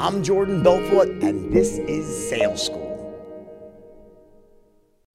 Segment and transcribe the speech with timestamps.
[0.00, 2.88] I'm Jordan Belfort, and this is Sales School.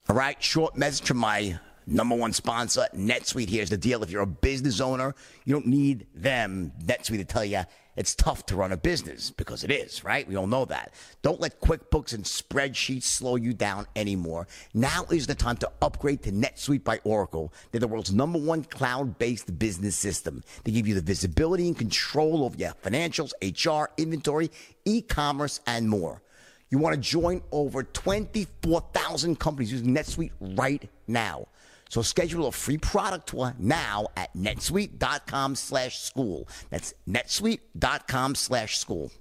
[0.08, 3.50] All right, short message from my number one sponsor, NetSuite.
[3.50, 4.04] Here's the deal.
[4.04, 7.64] If you're a business owner, you don't need them, NetSuite, to tell you
[7.96, 10.28] it's tough to run a business because it is, right?
[10.28, 10.94] We all know that.
[11.22, 14.48] Don't let QuickBooks and spreadsheets slow you down anymore.
[14.74, 17.54] Now is the time to upgrade to NetSuite by Oracle.
[17.72, 20.44] They're the world's number one cloud-based business system.
[20.64, 24.52] They give you the visibility and control over your financials, HR, inventory,
[24.84, 26.22] e-commerce, and more.
[26.70, 31.48] You want to join over 24,000 companies using NetSuite right now.
[31.90, 36.48] So schedule a free product tour now at netsuite.com slash school.
[36.70, 39.12] That's netsuite.com slash school.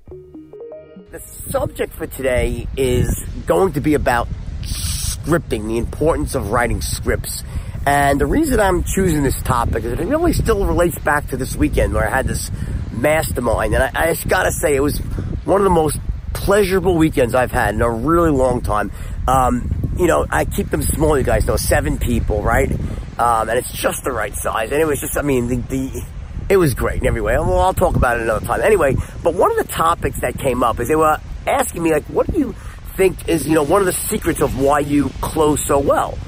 [1.10, 4.28] The subject for today is going to be about
[4.62, 7.44] scripting, the importance of writing scripts.
[7.86, 11.54] And the reason I'm choosing this topic is it really still relates back to this
[11.54, 12.50] weekend where I had this
[12.90, 13.74] mastermind.
[13.74, 14.98] And I, I just gotta say, it was
[15.44, 15.98] one of the most
[16.32, 18.90] pleasurable weekends I've had in a really long time.
[19.28, 22.70] Um, you know, I keep them small, you guys know, seven people, right?
[23.18, 24.72] Um, and it's just the right size.
[24.72, 26.04] And it was just, I mean, the, the
[26.48, 27.34] it was great in every way.
[27.34, 28.60] Well, I'll talk about it another time.
[28.60, 32.04] Anyway, but one of the topics that came up is they were asking me, like,
[32.04, 32.54] what do you
[32.96, 36.18] think is, you know, one of the secrets of why you close so well?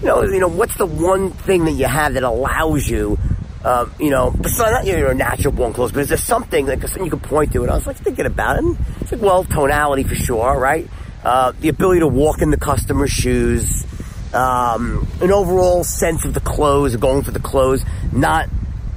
[0.00, 3.18] You know, you know, what's the one thing that you have that allows you,
[3.64, 6.80] um, you know, besides not you're a natural born close, but is there something like
[6.82, 7.62] something you can point to?
[7.62, 8.64] And I was like thinking about it.
[8.64, 10.88] And it's like, well, tonality for sure, right?
[11.24, 13.84] Uh, the ability to walk in the customer's shoes,
[14.32, 18.48] um, an overall sense of the clothes, going for the clothes, not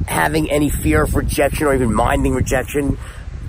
[0.08, 2.98] having any fear of rejection or even minding rejection.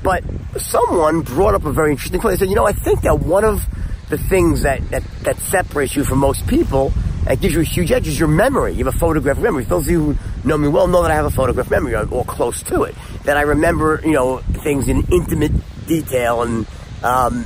[0.03, 0.25] But
[0.59, 2.39] someone brought up a very interesting point.
[2.39, 3.65] They said, you know, I think that one of
[4.09, 6.93] the things that, that, that separates you from most people
[7.27, 8.73] and gives you a huge edge is your memory.
[8.73, 9.65] You have a photographic memory.
[9.65, 12.09] Those of you who know me well know that I have a photographic memory or,
[12.09, 12.95] or close to it.
[13.25, 15.53] That I remember, you know, things in intimate
[15.87, 16.67] detail and,
[17.03, 17.45] um,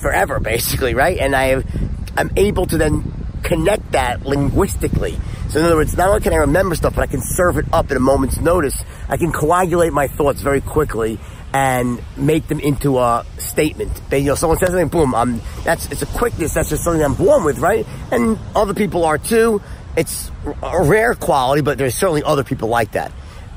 [0.00, 1.18] forever, basically, right?
[1.18, 1.62] And I
[2.16, 5.18] I'm able to then connect that linguistically.
[5.48, 7.66] So in other words, not only can I remember stuff, but I can serve it
[7.72, 8.82] up at a moment's notice.
[9.08, 11.18] I can coagulate my thoughts very quickly
[11.52, 13.90] and make them into a statement.
[14.10, 17.02] They, you know, someone says something, boom, I'm, that's, it's a quickness, that's just something
[17.02, 17.84] I'm born with, right?
[18.12, 19.60] And other people are too.
[19.96, 20.30] It's
[20.62, 23.10] a rare quality, but there's certainly other people like that.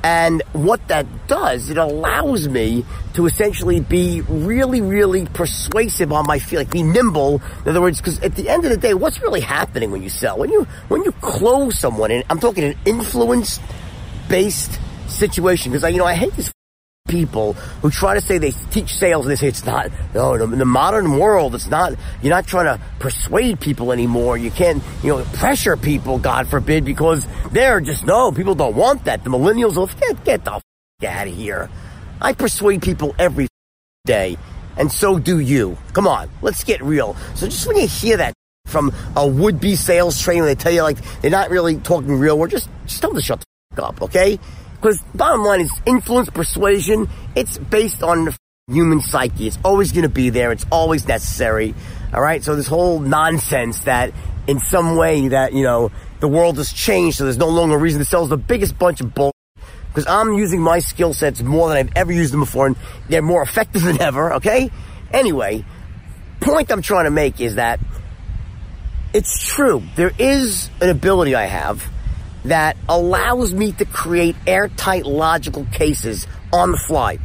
[0.03, 6.39] And what that does, it allows me to essentially be really, really persuasive on my
[6.39, 7.41] feet, like be nimble.
[7.63, 10.09] In other words, because at the end of the day, what's really happening when you
[10.09, 10.37] sell?
[10.37, 13.59] When you when you close someone, and I'm talking an influence
[14.27, 14.77] based
[15.07, 16.52] situation, because I you know I hate this
[17.13, 17.53] people
[17.83, 20.65] who try to say they teach sales and they say it's not no in the
[20.65, 21.93] modern world it's not
[22.23, 24.35] you're not trying to persuade people anymore.
[24.35, 29.05] You can't you know pressure people god forbid because they're just no people don't want
[29.05, 29.23] that.
[29.23, 31.69] The millennials will get, get the out of here.
[32.19, 33.47] I persuade people every
[34.05, 34.37] day
[34.75, 35.77] and so do you.
[35.93, 37.15] Come on let's get real.
[37.35, 38.33] So just when you hear that
[38.65, 42.47] from a would-be sales trainer they tell you like they're not really talking real we're
[42.47, 43.43] just just tell them to shut
[43.75, 44.39] the up okay
[44.83, 49.47] because bottom line is influence, persuasion, it's based on the human psyche.
[49.47, 50.51] It's always going to be there.
[50.51, 51.73] It's always necessary.
[52.13, 52.43] All right.
[52.43, 54.11] So this whole nonsense that
[54.45, 55.89] in some way that, you know,
[56.19, 57.17] the world has changed.
[57.17, 59.31] So there's no longer a reason to sell is the biggest bunch of bull.
[59.87, 62.75] Because I'm using my skill sets more than I've ever used them before and
[63.07, 64.33] they're more effective than ever.
[64.33, 64.69] Okay.
[65.13, 65.63] Anyway,
[66.41, 67.79] point I'm trying to make is that
[69.13, 69.81] it's true.
[69.95, 71.89] There is an ability I have
[72.45, 77.17] that allows me to create airtight logical cases on the fly.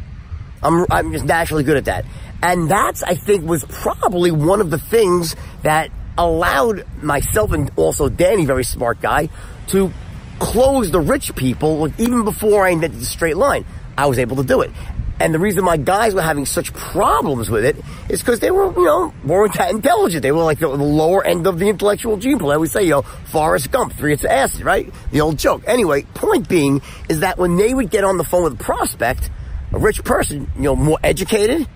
[0.63, 2.05] I'm, I'm just naturally good at that.
[2.41, 8.09] And that's, I think, was probably one of the things that allowed myself and also
[8.09, 9.29] Danny, very smart guy,
[9.67, 9.91] to
[10.39, 13.65] close the rich people even before I invented the straight line.
[13.97, 14.71] I was able to do it.
[15.19, 17.75] And the reason my guys were having such problems with it
[18.07, 20.23] is because they were, you know, weren't that intelligent.
[20.23, 22.51] They were like the, lower end of the intellectual gene pool.
[22.51, 24.91] I always say, you know, Forrest Gump, three it's acid, right?
[25.11, 25.63] The old joke.
[25.67, 29.29] Anyway, point being is that when they would get on the phone with a prospect,
[29.73, 31.67] a rich person, you know, more educated,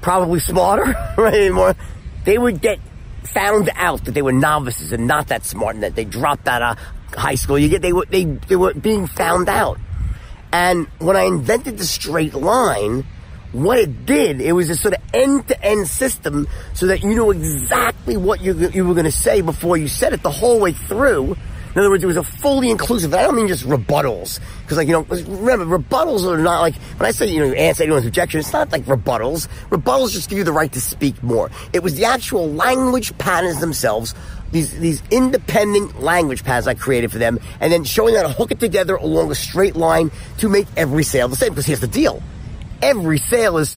[0.00, 1.50] probably smarter, right?
[1.50, 1.74] More,
[2.24, 2.78] they would get
[3.24, 6.62] found out that they were novices and not that smart and that they dropped out
[6.62, 6.78] of
[7.18, 7.58] high school.
[7.58, 9.78] You get, they were, they, they were being found out.
[10.52, 13.04] And when I invented the straight line,
[13.52, 18.16] what it did, it was a sort of end-to-end system so that you know exactly
[18.16, 21.36] what you, you were going to say before you said it the whole way through.
[21.74, 23.14] In other words, it was a fully inclusive.
[23.14, 27.08] I don't mean just rebuttals, because like you know, remember rebuttals are not like when
[27.08, 28.40] I say you know you answer anyone's objection.
[28.40, 29.48] It's not like rebuttals.
[29.70, 31.50] Rebuttals just give you the right to speak more.
[31.72, 34.14] It was the actual language patterns themselves
[34.52, 38.52] these these independent language paths I created for them, and then showing how to hook
[38.52, 41.50] it together along a straight line to make every sale the same.
[41.50, 42.22] Because here's the deal:
[42.80, 43.76] every sale is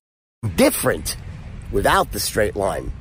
[0.55, 1.17] different
[1.71, 2.91] without the straight line.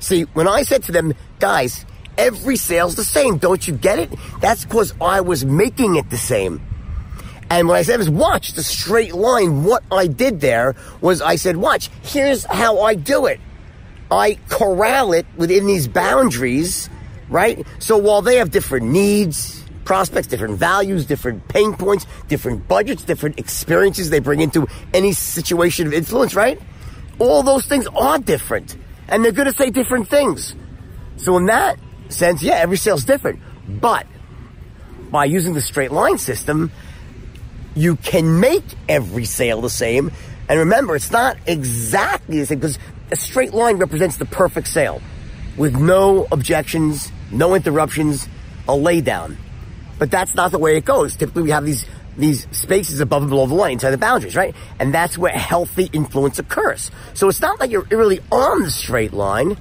[0.00, 1.84] See, when I said to them, guys,
[2.16, 4.10] every sale's the same, don't you get it?
[4.40, 6.62] That's because I was making it the same.
[7.50, 9.64] And what I said was, watch the straight line.
[9.64, 13.40] What I did there was I said, watch, here's how I do it.
[14.10, 16.88] I corral it within these boundaries,
[17.30, 17.66] right?
[17.78, 23.38] So while they have different needs, prospects, different values, different pain points, different budgets, different
[23.38, 26.60] experiences they bring into any situation of influence, right?
[27.18, 28.76] All those things are different.
[29.08, 30.54] And they're going to say different things.
[31.16, 31.78] So in that
[32.08, 33.40] sense, yeah, every sale's different.
[33.68, 34.06] But
[35.10, 36.70] by using the straight line system,
[37.74, 40.12] you can make every sale the same.
[40.48, 42.78] And remember, it's not exactly the same because
[43.10, 45.00] a straight line represents the perfect sale
[45.56, 48.28] with no objections, no interruptions,
[48.68, 49.36] a laydown.
[49.98, 51.16] But that's not the way it goes.
[51.16, 51.84] Typically, we have these
[52.16, 54.54] these spaces above and below the line, inside the boundaries, right?
[54.78, 56.90] And that's where healthy influence occurs.
[57.14, 59.56] So it's not like you're really on the straight line.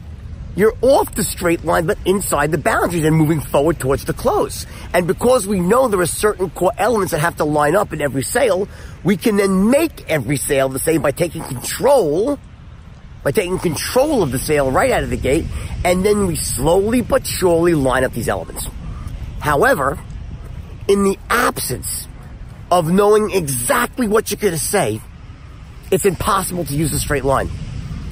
[0.56, 4.66] You're off the straight line, but inside the boundaries and moving forward towards the close.
[4.94, 8.02] And because we know there are certain core elements that have to line up in
[8.02, 8.68] every sale,
[9.04, 12.40] we can then make every sale the same by taking control
[13.24, 15.46] by taking control of the sale right out of the gate,
[15.84, 18.68] and then we slowly but surely line up these elements.
[19.40, 20.00] However,
[20.88, 22.08] in the absence
[22.72, 25.02] of knowing exactly what you're going to say,
[25.92, 27.50] it's impossible to use a straight line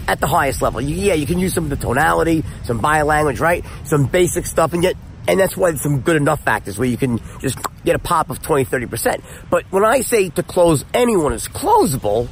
[0.07, 0.79] at the highest level.
[0.81, 3.63] yeah, you can use some of the tonality, some body language, right?
[3.83, 4.95] Some basic stuff, and yet,
[5.27, 8.41] and that's why some good enough factors where you can just get a pop of
[8.41, 9.21] 20, 30%.
[9.49, 12.29] But when I say to close anyone is closable,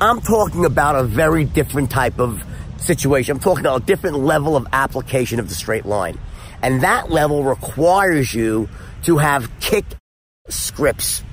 [0.00, 2.44] I'm talking about a very different type of
[2.76, 3.32] situation.
[3.32, 6.20] I'm talking about a different level of application of the straight line.
[6.62, 8.68] And that level requires you
[9.04, 9.84] to have kick
[10.48, 11.24] scripts.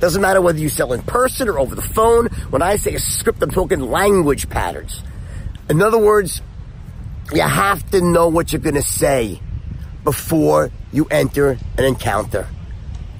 [0.00, 2.28] Doesn't matter whether you sell in person or over the phone.
[2.48, 5.02] When I say a script, I'm talking language patterns.
[5.68, 6.40] In other words,
[7.32, 9.38] you have to know what you're going to say
[10.02, 12.48] before you enter an encounter.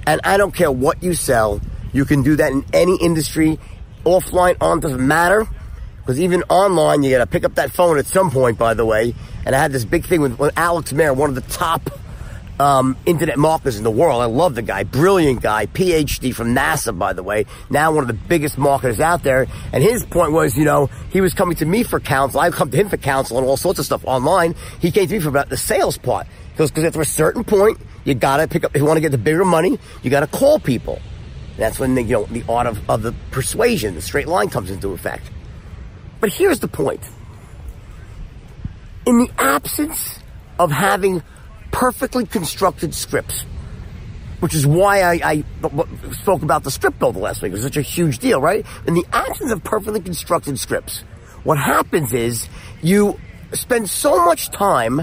[0.06, 1.60] And I don't care what you sell.
[1.92, 3.58] You can do that in any industry
[4.04, 5.46] offline, on doesn't matter.
[5.98, 8.84] Because even online, you got to pick up that phone at some point, by the
[8.84, 9.14] way.
[9.46, 11.90] And I had this big thing with, Alex Mayer, one of the top
[12.58, 14.20] um, internet marketers in the world.
[14.20, 17.46] I love the guy, brilliant guy, PhD from NASA, by the way.
[17.70, 19.46] Now one of the biggest marketers out there.
[19.72, 22.40] And his point was, you know, he was coming to me for counsel.
[22.40, 24.54] I've come to him for counsel and all sorts of stuff online.
[24.80, 26.26] He came to me for about the sales part.
[26.56, 29.12] Because at a certain point, you got to pick up, if you want to get
[29.12, 31.00] the bigger money, you got to call people.
[31.56, 34.70] That's when the, you know, the art of, of the persuasion, the straight line comes
[34.70, 35.30] into effect.
[36.20, 37.02] But here's the point.
[39.06, 40.20] In the absence
[40.58, 41.22] of having
[41.70, 43.44] perfectly constructed scripts,
[44.40, 45.44] which is why I, I
[46.12, 47.50] spoke about the script builder last week.
[47.50, 48.66] It was such a huge deal, right?
[48.86, 51.04] In the absence of perfectly constructed scripts,
[51.44, 52.48] what happens is
[52.82, 53.18] you
[53.52, 55.02] spend so much time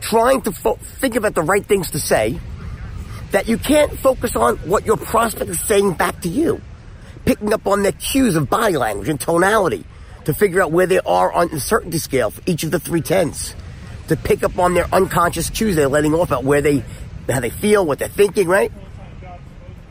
[0.00, 2.38] trying to fo- think about the right things to say
[3.34, 6.60] that you can't focus on what your prospect is saying back to you.
[7.24, 9.84] Picking up on their cues of body language and tonality
[10.26, 13.00] to figure out where they are on the certainty scale for each of the three.
[13.00, 16.84] To pick up on their unconscious cues they're letting off about where they,
[17.28, 18.70] how they feel, what they're thinking, right?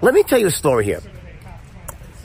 [0.01, 1.01] Let me tell you a story here.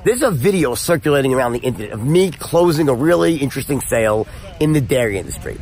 [0.05, 4.29] There's a video circulating around the internet of me closing a really interesting sale
[4.61, 5.59] in the dairy industry.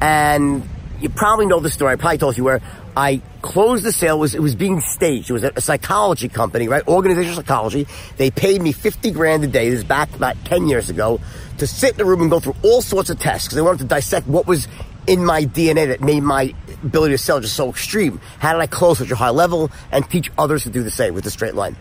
[0.00, 0.68] And
[1.00, 1.92] you probably know the story.
[1.92, 2.60] I probably told you where
[2.96, 4.16] I closed the sale.
[4.16, 5.30] It was it was being staged.
[5.30, 6.86] It was a, psychology company, right?
[6.88, 7.86] Organizational psychology.
[8.16, 9.70] They paid me fifty grand a day.
[9.70, 11.20] This is back about ten years ago
[11.58, 13.78] to sit in the room and go through all sorts of tests because they wanted
[13.78, 14.68] to dissect what was
[15.06, 18.20] in my DNA that made my ability to sell just so extreme.
[18.38, 21.14] How did I close such a high level and teach others to do the same
[21.14, 21.76] with a straight line?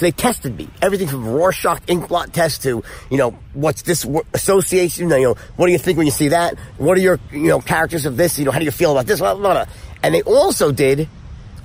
[0.00, 0.66] So they tested me.
[0.80, 5.10] Everything from Rorschach ink blot test to, you know, what's this association?
[5.10, 6.58] You know, what do you think when you see that?
[6.78, 8.38] What are your, you know, characters of this?
[8.38, 9.18] You know, how do you feel about this?
[9.18, 9.66] Blah, blah, blah.
[10.02, 11.06] And they also did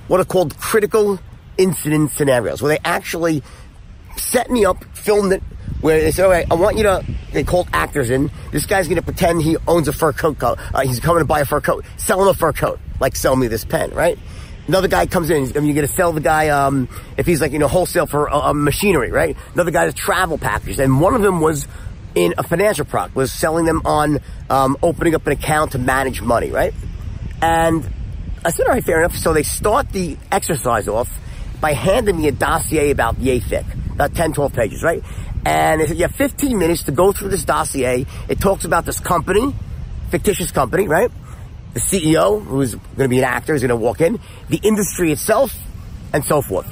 [0.08, 1.18] what are called critical
[1.56, 3.42] incident scenarios, where they actually
[4.18, 5.42] set me up, filmed it,
[5.80, 8.30] where they said, all right, I want you to, they called actors in.
[8.52, 10.42] This guy's going to pretend he owns a fur coat.
[10.42, 11.86] Uh, he's coming to buy a fur coat.
[11.96, 12.80] Sell him a fur coat.
[13.00, 14.18] Like, sell me this pen, right?
[14.68, 15.44] Another guy comes in.
[15.44, 18.32] Mean, you're going to sell the guy, um, if he's like, you know, wholesale for
[18.32, 19.36] uh, machinery, right?
[19.54, 20.80] Another guy guy's travel packages.
[20.80, 21.68] And one of them was
[22.14, 24.20] in a financial product, was selling them on
[24.50, 26.74] um, opening up an account to manage money, right?
[27.42, 27.88] And
[28.44, 29.14] I said, all right, fair enough.
[29.16, 31.10] So they start the exercise off
[31.60, 35.02] by handing me a dossier about yay thick, about 10, 12 pages, right?
[35.44, 38.06] And they said, you have 15 minutes to go through this dossier.
[38.28, 39.54] It talks about this company,
[40.10, 41.10] fictitious company, right?
[41.76, 44.18] The CEO, who's going to be an actor, is going to walk in,
[44.48, 45.54] the industry itself,
[46.14, 46.66] and so forth.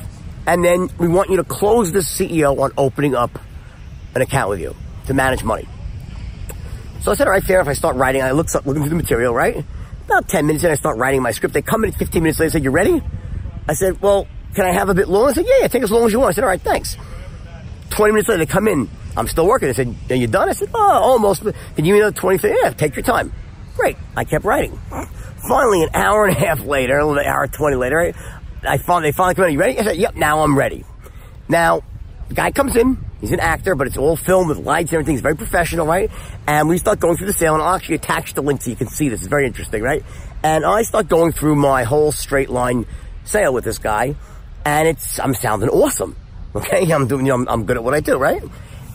[0.47, 3.39] And then we want you to close the CEO on opening up
[4.15, 4.75] an account with you
[5.09, 5.69] to manage money.
[7.03, 8.23] So I said, all right, fair If I start writing.
[8.23, 9.63] I look, looking through the material, right?
[10.07, 11.53] About 10 minutes in, I start writing my script.
[11.53, 13.03] They come in 15 minutes later said, you ready?
[13.69, 15.33] I said, well, can I have a bit longer?
[15.33, 16.31] I said, yeah, yeah, take as long as you want.
[16.31, 16.97] I said, all right, thanks.
[17.91, 18.89] 20 minutes later, they come in.
[19.19, 19.69] I'm still working.
[19.69, 20.49] They said, are you done?
[20.49, 21.43] I said, oh, almost.
[21.43, 22.49] Can you give me another 20?
[22.49, 23.35] Yeah, take your time.
[23.76, 23.97] Great.
[24.16, 24.78] I kept writing.
[25.49, 28.14] Finally, an hour and a half later, an hour 20 later,
[28.62, 29.52] I finally, they finally come in.
[29.52, 29.78] You ready?
[29.78, 30.85] I said, yep, now I'm ready.
[31.49, 31.83] Now,
[32.28, 32.99] the guy comes in.
[33.21, 35.14] He's an actor, but it's all filmed with lights and everything.
[35.14, 36.11] He's very professional, right?
[36.47, 38.76] And we start going through the sale, and I'll actually attach the link so you
[38.76, 39.21] can see this.
[39.21, 40.02] It's very interesting, right?
[40.43, 42.87] And I start going through my whole straight line
[43.25, 44.14] sale with this guy,
[44.64, 46.16] and it's I'm sounding awesome.
[46.54, 48.43] Okay, I'm doing, you know, I'm, I'm good at what I do, right?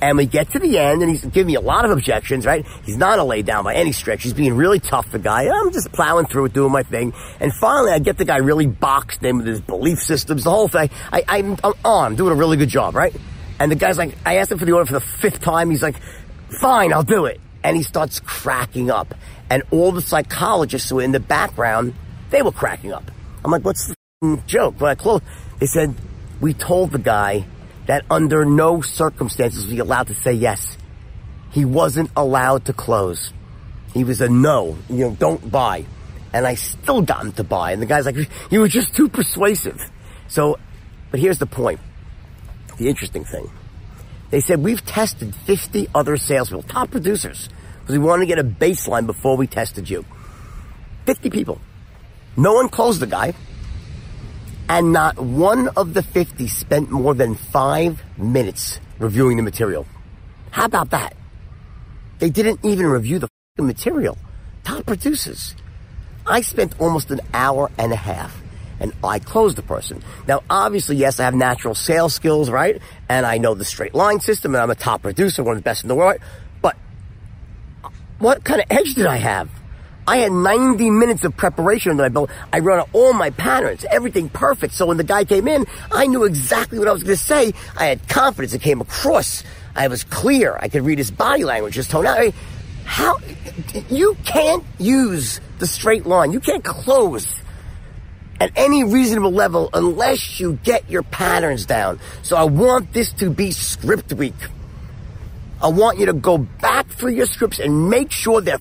[0.01, 2.65] And we get to the end, and he's giving me a lot of objections, right?
[2.84, 4.24] He's not a lay down by any stretch.
[4.24, 5.50] He's being really tough, the guy.
[5.50, 7.13] I'm just plowing through it, doing my thing.
[7.41, 10.70] And finally, I get the guy really boxed in with his belief systems, the whole
[10.70, 10.89] thing.
[11.12, 13.13] I, I'm, I'm on, I'm doing a really good job, right?
[13.60, 15.70] And the guy's like, I asked him for the order for the fifth time.
[15.70, 15.98] He's like,
[16.62, 17.41] fine, I'll do it.
[17.62, 19.13] And he starts cracking up.
[19.50, 21.94] And all the psychologists who were in the background,
[22.29, 23.12] they were cracking up.
[23.44, 24.79] I'm like, what's the joke?
[24.79, 25.22] When I close,
[25.60, 25.94] they said,
[26.39, 27.46] we told the guy
[27.89, 30.77] that under no circumstances was he allowed to say yes.
[31.50, 33.34] He wasn't allowed to close.
[33.96, 35.86] He was a no, you know, don't buy.
[36.31, 37.72] And I still got him to buy.
[37.72, 38.15] And the guy's like,
[38.51, 39.81] you were just too persuasive.
[40.27, 40.60] So,
[41.10, 41.79] but here's the point.
[42.77, 43.50] The interesting thing.
[44.29, 48.43] They said, we've tested 50 other salespeople, top producers, because we wanted to get a
[48.43, 50.05] baseline before we tested you.
[51.08, 51.60] 50 people.
[52.38, 53.34] No one closed the guy
[54.69, 59.88] and not one of the 50 spent more than five minutes reviewing the material.
[60.51, 61.15] How about that?
[62.19, 64.17] They didn't even review the material.
[64.63, 65.55] Top producers.
[66.25, 68.39] I spent almost an hour and a half
[68.79, 70.03] and I closed the person.
[70.27, 72.79] Now, obviously, yes, I have natural sales skills, right?
[73.09, 75.65] And I know the straight line system and I'm a top producer, one of the
[75.65, 76.19] best in the world.
[76.61, 76.77] But
[77.83, 79.49] uh, what kind of edge did I have?
[80.08, 82.32] I had 90 minutes of preparation that I built.
[82.51, 84.74] I wrote out all my patterns, everything perfect.
[84.74, 87.53] So when the guy came in, I knew exactly what I was going to say.
[87.77, 88.53] I had confidence.
[88.53, 89.44] It came across.
[89.75, 90.58] I was clear.
[90.60, 92.06] I could read his body language, his tone.
[92.86, 93.18] How
[93.89, 96.32] you can't use the straight line.
[96.32, 97.27] You can't close
[98.39, 102.00] at any reasonable level unless you get your patterns down.
[102.24, 104.34] So I want this to be script week.
[105.62, 108.60] I want you to go back through your scripts and make sure they're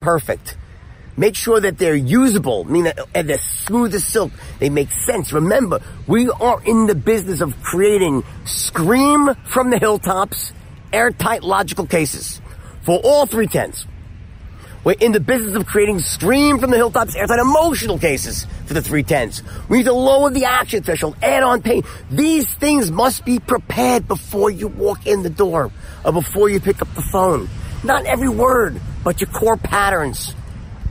[0.00, 0.56] perfect.
[1.16, 4.32] Make sure that they're usable, I mean, and they're smooth as silk.
[4.58, 5.32] They make sense.
[5.32, 10.52] Remember, we are in the business of creating scream from the hilltops,
[10.92, 12.42] airtight logical cases
[12.82, 13.86] for all three tens.
[14.84, 18.82] We're in the business of creating scream from the hilltops, airtight emotional cases for the
[18.82, 19.42] three tens.
[19.68, 21.82] We need to lower the action threshold, add on pain.
[22.10, 25.72] These things must be prepared before you walk in the door
[26.04, 27.48] or before you pick up the phone.
[27.82, 30.34] Not every word, but your core patterns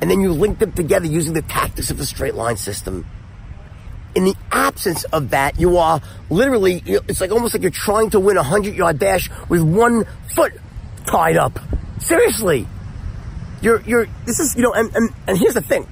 [0.01, 3.05] and then you link them together using the tactics of the straight line system.
[4.15, 8.19] In the absence of that, you are literally, it's like almost like you're trying to
[8.19, 10.53] win a 100 yard dash with one foot
[11.05, 11.59] tied up.
[11.99, 12.67] Seriously.
[13.61, 15.87] You're, you're, this is, you know, and, and, and here's the thing.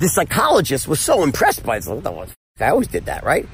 [0.00, 1.88] The psychologist was so impressed by this.
[1.88, 3.48] I always did that, right?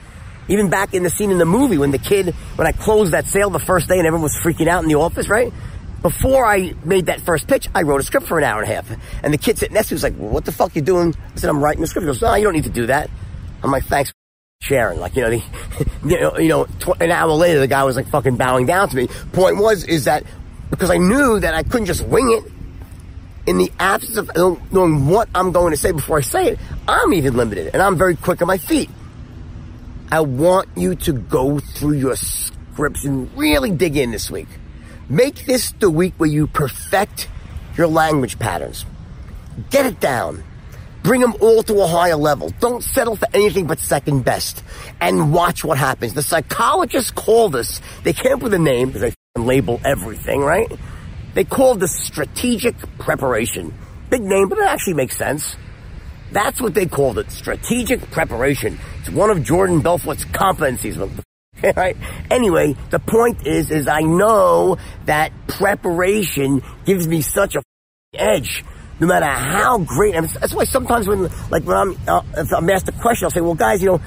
[0.48, 3.26] Even back in the scene in the movie when the kid, when I closed that
[3.26, 5.52] sale the first day and everyone was freaking out in the office, right?
[6.04, 8.74] Before I made that first pitch, I wrote a script for an hour and a
[8.74, 8.94] half.
[9.22, 11.14] And the kid sitting next to me was like, well, what the fuck you doing?
[11.32, 12.04] I said, I'm writing a script.
[12.04, 13.08] He goes, no, you don't need to do that.
[13.62, 14.12] I'm like, thanks
[14.60, 15.00] sharing.
[15.00, 15.42] Like, you know, the,
[16.04, 18.90] you know, you know tw- an hour later, the guy was like fucking bowing down
[18.90, 19.06] to me.
[19.32, 20.24] Point was, is that
[20.68, 22.52] because I knew that I couldn't just wing it
[23.48, 24.30] in the absence of
[24.70, 27.96] knowing what I'm going to say before I say it, I'm even limited and I'm
[27.96, 28.90] very quick on my feet.
[30.12, 34.48] I want you to go through your scripts and really dig in this week.
[35.08, 37.28] Make this the week where you perfect
[37.76, 38.86] your language patterns.
[39.70, 40.42] Get it down.
[41.02, 42.48] Bring them all to a higher level.
[42.60, 44.64] Don't settle for anything but second best.
[45.02, 46.14] And watch what happens.
[46.14, 50.72] The psychologists call this, they came up with a name because they label everything, right?
[51.34, 53.74] They call this strategic preparation.
[54.08, 55.56] Big name, but it actually makes sense.
[56.32, 57.30] That's what they called it.
[57.30, 58.78] Strategic preparation.
[59.00, 60.96] It's one of Jordan Belfort's competencies.
[61.76, 61.96] right?
[62.30, 67.62] Anyway, the point is, is I know that preparation gives me such a
[68.14, 68.64] edge.
[69.00, 72.70] No matter how great, and that's why sometimes when, like when I'm, uh, if I'm
[72.70, 74.00] asked a question, I'll say, well guys, you know,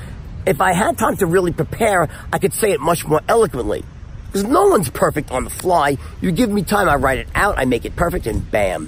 [0.46, 3.84] if I had time to really prepare, I could say it much more eloquently.
[4.28, 5.98] Because no one's perfect on the fly.
[6.22, 8.88] You give me time, I write it out, I make it perfect, and bam.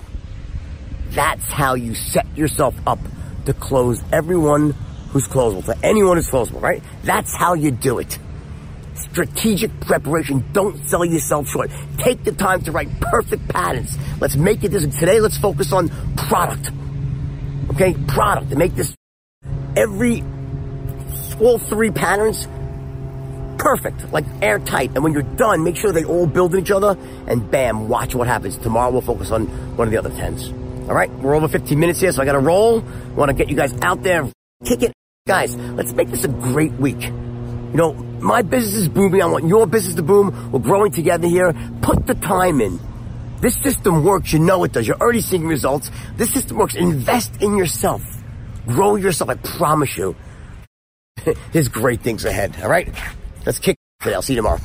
[1.10, 3.00] That's how you set yourself up
[3.46, 4.72] to close everyone
[5.12, 6.82] who's closable, to anyone who's closable, right?
[7.04, 8.18] That's how you do it
[9.00, 10.44] strategic preparation.
[10.54, 11.72] Don't sell yourself short.
[11.98, 13.98] Take the time to write perfect patterns.
[14.20, 14.86] Let's make it this.
[15.00, 16.72] Today, let's focus on product.
[17.72, 18.50] Okay, product.
[18.52, 18.94] To make this
[19.76, 20.24] every,
[21.40, 22.48] all three patterns
[23.60, 24.92] perfect, like airtight.
[24.96, 28.28] And when you're done, make sure they all build each other and bam, watch what
[28.28, 28.58] happens.
[28.58, 29.46] Tomorrow we'll focus on
[29.78, 30.50] one of the other tens.
[30.90, 32.80] All right, we're over 15 minutes here, so I got to roll.
[33.16, 34.28] Want to get you guys out there,
[34.66, 34.94] kick it,
[35.28, 35.56] guys.
[35.56, 37.12] Let's make this a great week.
[37.72, 39.22] You know, my business is booming.
[39.22, 40.52] I want your business to boom.
[40.52, 41.54] We're growing together here.
[41.82, 42.80] Put the time in.
[43.42, 44.34] This system works.
[44.34, 44.88] You know it does.
[44.88, 45.92] You're already seeing results.
[46.18, 46.76] This system works.
[46.76, 48.02] Invest in yourself.
[48.66, 49.30] Grow yourself.
[49.30, 50.16] I promise you.
[51.52, 52.58] There's great things ahead.
[52.62, 52.90] All right.
[53.46, 54.14] Let's kick it.
[54.14, 54.60] I'll see you tomorrow.